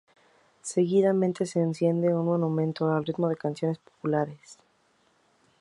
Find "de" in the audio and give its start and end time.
3.29-3.35